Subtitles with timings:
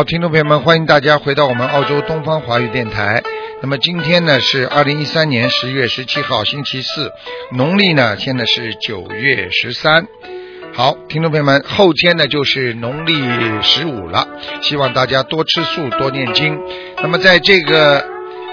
[0.00, 3.22] 好，听众朋友们，欢迎大家回到我们澳洲东方华语电台。
[3.60, 7.12] 那么今天呢是二零一三年十月十七号，星期四，
[7.52, 10.06] 农历呢现在是九月十三。
[10.72, 13.12] 好，听众朋友们，后天呢就是农历
[13.60, 14.26] 十五了，
[14.62, 16.58] 希望大家多吃素，多念经。
[17.02, 18.09] 那么在这个。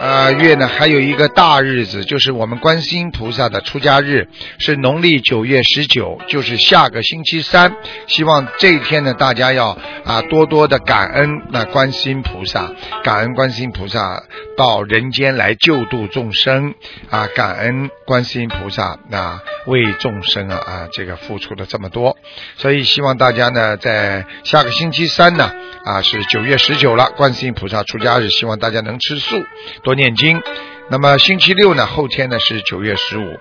[0.00, 4.28] 呃，月呢还有一个大日子，就是我们观世音菩萨的出家日，
[4.58, 7.74] 是农历九月十九，就是下个星期三。
[8.06, 12.70] 希望这一天呢，大家要啊多多的感恩那观世音菩萨，
[13.02, 14.22] 感恩观世音菩萨
[14.56, 16.74] 到人间来救度众生
[17.10, 22.16] 啊，感恩观世音菩萨那为众生啊啊这个付出了这么多。
[22.56, 25.50] 所以希望大家呢，在下个星期三呢
[25.84, 29.42] 啊是九月十九了，观世音菩萨出家日，希望大家能吃素。
[29.88, 30.42] 多念经，
[30.90, 31.86] 那么星期六呢？
[31.86, 33.38] 后天呢是九月十五。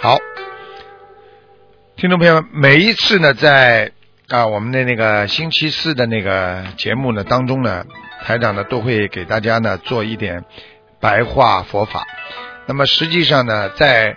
[0.00, 0.16] 好，
[1.94, 3.92] 听众朋友们，每一次呢，在
[4.30, 7.84] 啊我们的那个星期四的那个节目呢当中呢，
[8.22, 10.46] 台长呢都会给大家呢做一点
[11.02, 12.06] 白话佛法。
[12.64, 14.16] 那么实际上呢，在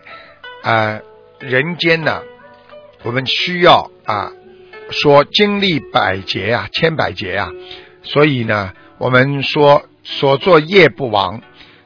[0.62, 1.02] 啊
[1.42, 2.22] 人间呢，
[3.04, 4.32] 我们需要啊
[4.90, 7.50] 说经历百劫啊，千百劫啊，
[8.04, 11.42] 所以呢，我们说所作业不亡。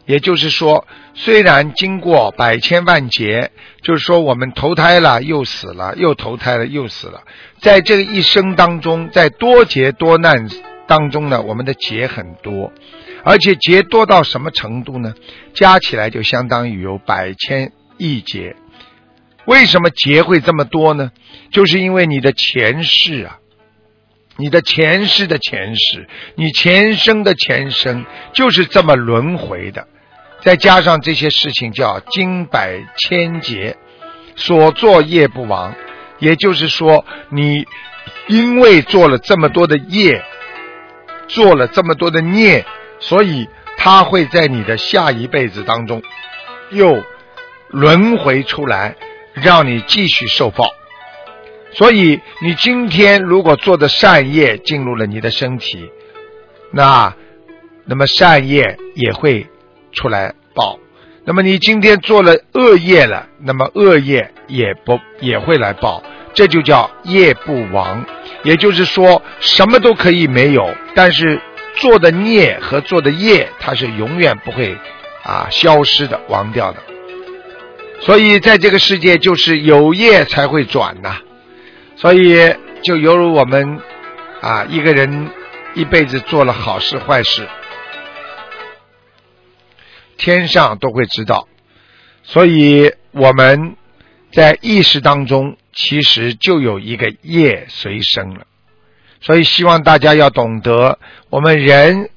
[0.08, 3.52] 也就是说，虽然经过百千万劫，
[3.84, 7.22] 就是说我们投胎了又死了，又投胎了又死了，
[7.60, 10.48] 在这一生当中，在多劫多难
[10.88, 12.72] 当中呢，我们的劫很多，
[13.26, 15.14] 而且劫多到什么程度呢？
[15.54, 18.56] 加起来就相当于有百千亿劫。
[19.46, 21.12] 为什么劫会这么多呢？
[21.52, 23.40] 就是因为你的前世啊，
[24.38, 29.86] 你的前世的前世，你前生的前生，就是这么轮回的。
[30.48, 33.76] 再加上这些事情叫经百千劫，
[34.38, 35.76] 所作业不亡。
[36.20, 37.66] 也就是说，你
[38.28, 40.24] 因为做了这么多的业，
[41.28, 42.66] 做了这么多的孽，
[42.98, 46.02] 所以他会在你的下一辈子当中
[46.70, 47.04] 又
[47.68, 48.96] 轮回出来，
[49.34, 50.70] 让你继续受报。
[51.74, 55.92] 所以你今天如果做的善业进入了你的身体，
[56.72, 57.14] 那
[57.84, 59.46] 那么善业也会。
[59.94, 60.80] 出来报，
[61.24, 66.02] 那么你今天做了恶业了，那么恶业也不也会来报，
[66.34, 68.04] 这就叫业不亡。
[68.44, 71.40] 也就是说，什么都可以没有，但是
[71.76, 74.76] 做的孽和做的业，它是永远不会
[75.24, 76.78] 啊消失的、亡掉的。
[78.00, 81.18] 所以在这个世界，就是有业才会转呐。
[81.96, 82.54] 所以
[82.84, 83.80] 就犹如我们
[84.42, 85.30] 啊一个人
[85.74, 87.48] 一辈子做了好事坏事。
[90.18, 91.48] 天上都会知道，
[92.24, 93.76] 所以我们
[94.32, 98.48] 在意识当中其实就有一个业随身了。
[99.22, 102.10] 所以希望大家要懂得，我们人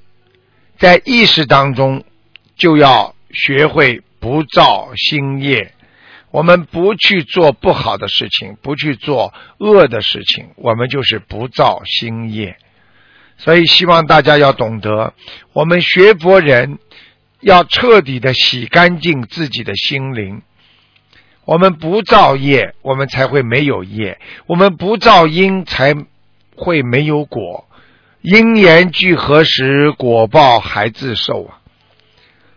[0.78, 2.04] 在意识当中
[2.56, 5.74] 就要学会不造新业。
[6.30, 12.56] 我们不去做不好的事情，不去做恶的事情，我们就是不造新业。
[13.36, 15.14] 所以希望大家要懂得，
[15.52, 16.78] 我们学佛人。
[17.40, 20.42] 要彻底的洗干净自己的心灵。
[21.46, 25.94] 我们不造业，我们才会没有业；我们不造因，才
[26.54, 27.66] 会没有果。
[28.20, 31.58] 因缘聚合时，果报还自受啊！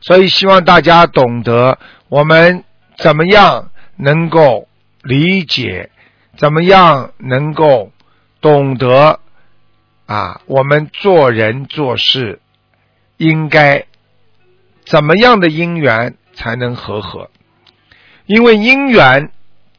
[0.02, 1.80] 所以希望大家懂得，
[2.10, 2.66] 我们
[2.98, 4.68] 怎么样能够
[5.02, 5.90] 理解，
[6.38, 7.92] 怎么样能够
[8.42, 9.22] 懂得
[10.06, 10.42] 啊？
[10.46, 12.42] 我们做人做事
[13.18, 13.86] 应该。
[14.86, 17.30] 怎么样的因缘才能和合？
[18.26, 19.32] 因为因缘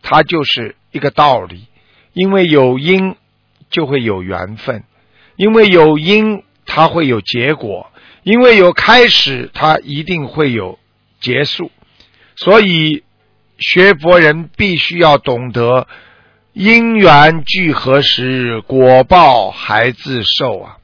[0.03, 1.67] 它就是一个道理，
[2.13, 3.17] 因为有因
[3.71, 4.85] 就会有缘分，
[5.37, 7.91] 因为有因它会有结果，
[8.23, 10.79] 因为有开始它一定会有
[11.21, 11.71] 结束。
[12.37, 13.05] 所以
[13.59, 15.87] 学佛人必须要懂得
[16.53, 20.79] 因缘聚合时，果报还自受啊！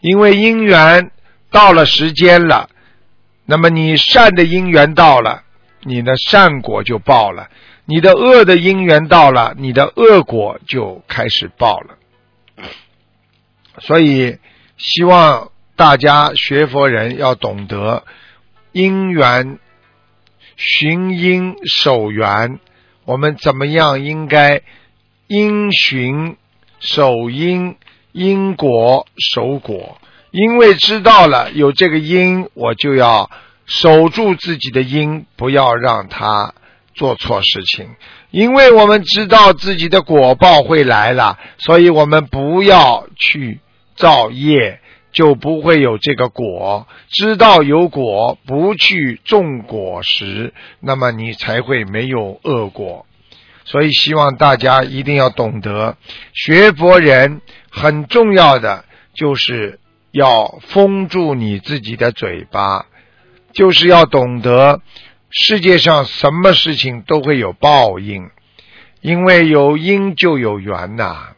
[0.00, 1.10] 因为因缘
[1.50, 2.70] 到了时间了。
[3.50, 5.42] 那么你善的因缘到了，
[5.80, 7.48] 你的善果就报了；
[7.86, 11.96] 你的恶的因缘到了，你的恶果就开始报了。
[13.78, 14.36] 所以，
[14.76, 18.04] 希望大家学佛人要懂得
[18.72, 19.58] 因缘
[20.56, 22.60] 寻因守缘，
[23.06, 24.60] 我们怎么样应该
[25.26, 26.36] 因循
[26.80, 27.76] 守因，
[28.12, 29.98] 因果守果。
[30.40, 33.28] 因为知道了有这个因，我就要
[33.66, 36.54] 守住自己的因，不要让他
[36.94, 37.88] 做错事情。
[38.30, 43.58] 因为我们知道自己的果报会来了，所以我们不要去
[43.96, 44.80] 造业，
[45.10, 46.86] 就不会有这个果。
[47.10, 53.06] 知道有果，不去种果实，那么你才会没有恶果。
[53.64, 55.96] 所以希望大家一定要懂得，
[56.32, 57.40] 学佛人
[57.70, 59.80] 很重要的就是
[60.10, 62.86] 要封住你自己的嘴巴，
[63.52, 64.80] 就是要懂得
[65.30, 68.30] 世界上什么事情都会有报应，
[69.00, 71.34] 因为有因就有缘呐。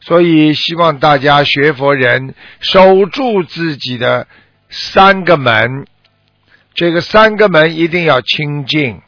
[0.00, 4.26] 所以希望大家学佛人守住自己的
[4.70, 5.86] 三个门，
[6.72, 9.02] 这个三个门一定要清净。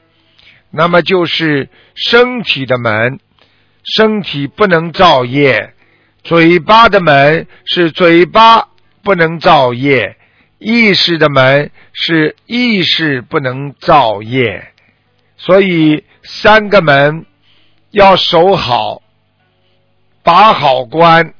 [0.70, 3.18] 那么就是身体的门，
[3.82, 5.72] 身体不能造业；
[6.22, 8.68] 嘴巴的门是嘴巴
[9.02, 10.16] 不能造业；
[10.58, 14.72] 意识的门是意识不能造业。
[15.36, 17.24] 所以三个门
[17.90, 19.02] 要守好，
[20.22, 21.34] 把好关，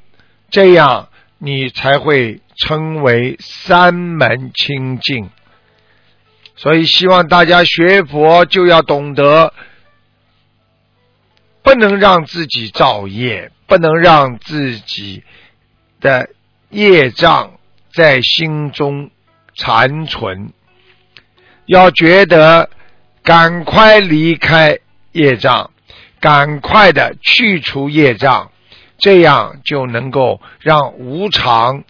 [0.50, 5.31] 这样你才会称为三门清净。
[6.56, 9.55] 所以，希望大家学佛就要懂得，
[11.62, 15.23] 不能让自己造业，不能让自己
[16.01, 16.31] 的
[16.71, 17.53] 业障
[17.93, 19.13] 在心中
[19.55, 20.53] 残存，
[21.67, 22.69] 要觉得
[23.23, 24.81] 赶快离开
[25.13, 25.71] 业障，
[26.19, 28.51] 赶快的去除业障，
[28.99, 31.85] 这样就能够让无常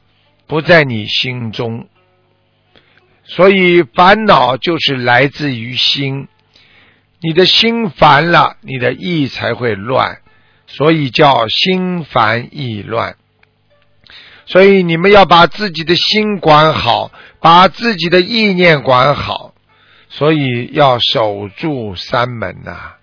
[0.46, 1.88] 不在你心中。
[3.24, 6.28] 所以烦恼就是来自于心，
[7.22, 10.18] 你的心烦了，你的意才会乱，
[10.70, 13.16] 所以叫心烦意乱。
[14.46, 19.54] 所以你们要把自己的心管好，把自己的意念管好，
[20.08, 22.94] 所以要守住三门呐，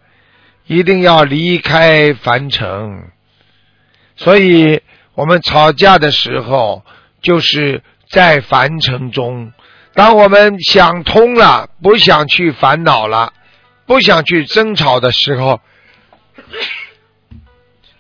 [0.66, 3.12] 一定要离开凡尘。
[4.18, 4.82] 所以
[5.14, 6.84] 我们吵架的时候，
[7.22, 9.54] 就是在凡尘中。
[9.94, 13.32] 当我们想通了，不想去烦恼了，
[13.86, 15.62] 不想去争吵的时候，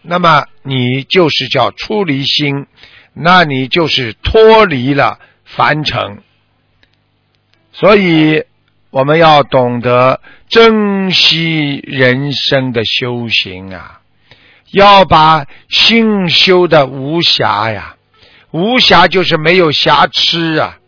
[0.09, 2.65] 那么你就是叫出离心，
[3.13, 6.23] 那你就是脱离了凡尘。
[7.73, 8.45] 所以
[8.89, 14.01] 我们要懂得珍惜人生的修行啊，
[14.71, 17.97] 要把心修的无瑕呀，
[18.51, 20.79] 无瑕就是没有瑕疵啊。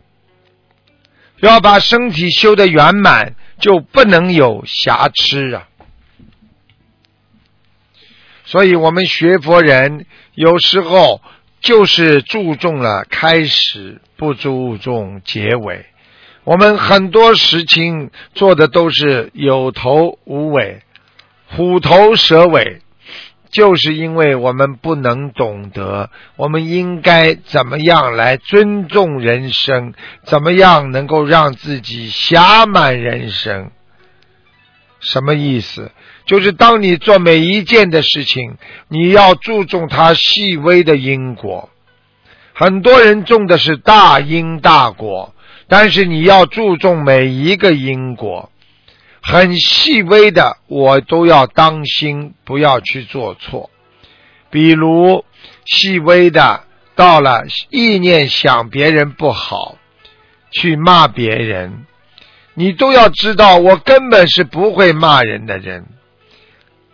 [1.42, 5.69] 要把身体修得圆满，就不能有瑕疵啊！
[8.50, 11.22] 所以我们学佛人有时候
[11.62, 15.86] 就是注重了开始，不注重结尾。
[16.46, 20.82] 我们很多事情做的都是有头无尾，
[21.46, 22.82] 虎头蛇尾。
[23.52, 29.94] 就是因为我们不能懂得，我们应该怎么样来尊重人生，
[30.24, 33.70] 怎么样能够让自己暇满人生？
[35.00, 35.92] 什么意思？
[36.26, 38.58] 就是当你做每一件的事情，
[38.88, 41.70] 你要注重它细微的因果。
[42.54, 45.34] 很多人种的是大因大果，
[45.68, 48.52] 但是你要注重每一个因果。
[49.22, 53.70] 很细微的，我都要当心，不要去做错。
[54.50, 55.26] 比如
[55.66, 56.64] 细微的，
[56.96, 59.78] 到了意念想别人不好，
[60.52, 61.86] 去骂别人，
[62.54, 65.86] 你都要知道，我根本是不会骂人的人。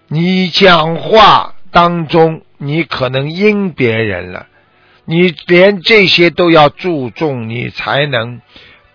[0.07, 4.47] 你讲话当中，你可能阴别人了，
[5.05, 8.41] 你连这些都要注重，你才能。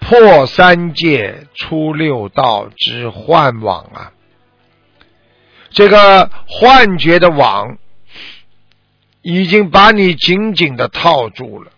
[0.02, 4.12] 破三界出六道之幻网啊！
[5.68, 7.76] 这个幻觉的网
[9.20, 11.70] 已经把你紧紧的套住了。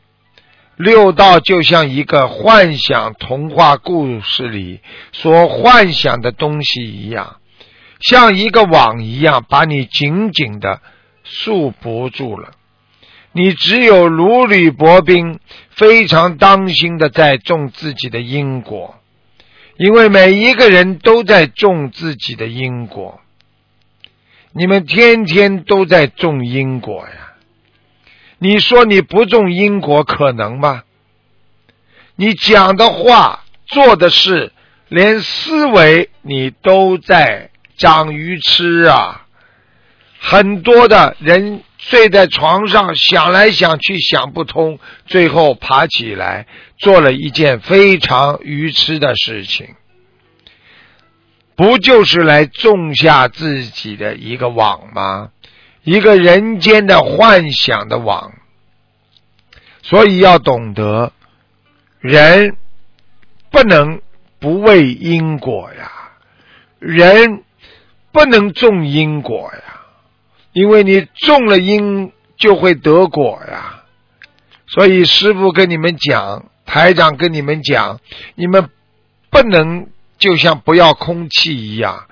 [0.83, 4.81] 六道就像一个幻想童话故事里
[5.13, 7.37] 所幻想的东西一样，
[8.01, 10.81] 像一个网一样把你紧紧的
[11.23, 12.51] 束缚住了。
[13.31, 15.39] 你只有如履薄冰，
[15.71, 18.97] 非常当心的在种自己的因果，
[19.77, 23.21] 因为每一个人都在种自己的因果。
[24.53, 27.32] 你们天天都在种因果呀，
[28.43, 30.83] 你说你不种因果可能吗？
[32.17, 34.53] 你讲的话、做的事，
[34.89, 39.27] 连思维你都在长鱼吃啊！
[40.19, 41.63] 很多的人。
[41.79, 46.47] 睡在床上想来想去想不通，最后爬起来
[46.79, 49.75] 做了一件非常愚痴的事情，
[51.57, 55.31] 不就是来种下自己的一个网吗？
[55.85, 58.33] 一个人间的幻想的网。
[59.83, 61.13] 所以要懂得，
[61.99, 62.57] 人
[63.51, 64.01] 不能
[64.39, 65.91] 不畏因果呀，
[66.79, 67.43] 人
[68.13, 69.83] 不能种因果呀，
[70.53, 73.83] 因为你种了因就会得果呀。
[74.69, 78.01] 所以师傅跟你们讲，台长跟你们讲，
[78.37, 78.71] 你们
[79.31, 82.07] 不能就像不要空气一样，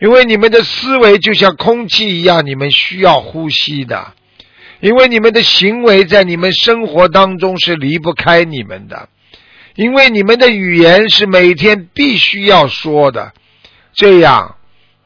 [0.00, 4.14] 因为你们的思维就像空气一样，你们需要呼吸的。
[4.80, 9.10] 因为你们的行为在你们生活当中是离不开你们的，
[9.74, 13.34] 因为你们的语言是每天必须要说的，
[13.92, 14.56] 这样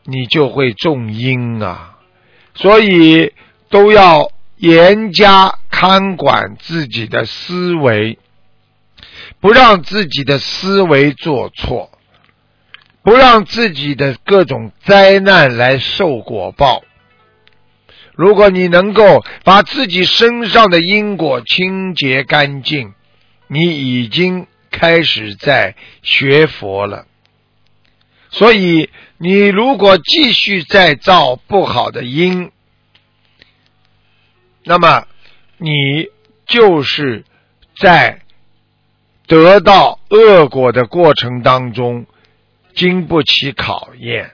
[0.05, 1.97] 你就会种因啊，
[2.55, 3.33] 所以
[3.69, 8.17] 都要严加看管自己的思维，
[9.41, 11.91] 不让自己的思维做错，
[13.05, 16.83] 不让自己的各种灾难来受果报。
[18.15, 22.95] 如果你能够把自己身上的因果清洁干净，
[23.47, 27.07] 你已经开始在学佛了。
[28.31, 32.51] 所以，你如果继续再造不好的因，
[34.65, 35.07] 那么
[35.59, 36.09] 你
[36.47, 37.25] 就是
[37.77, 38.23] 在
[39.27, 42.07] 得到恶果的过程当中
[42.75, 44.33] 经不起考验。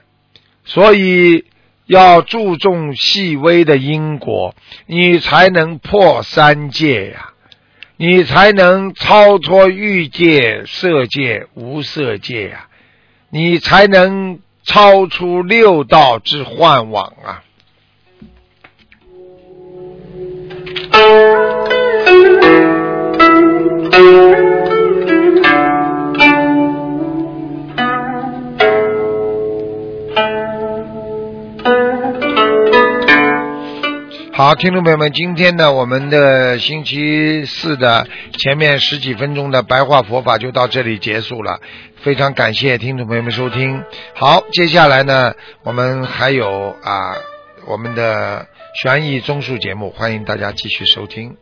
[0.65, 1.45] 所以。
[1.87, 4.55] 要注重细微的因果，
[4.85, 7.33] 你才能破三界呀，
[7.97, 12.69] 你才能超脱欲界、色界、无色界呀，
[13.29, 17.43] 你才能超出六道之幻网啊。
[34.43, 38.07] 好，听众朋友们，今天呢，我们的星期四的
[38.39, 41.59] 前面十几分钟的白话佛法就到这里结束了，
[42.01, 43.83] 非常感谢听众朋友们收听。
[44.15, 47.17] 好，接下来呢，我们还有啊，
[47.67, 48.47] 我们的
[48.81, 51.37] 悬疑综述节目，欢迎大家继续收听。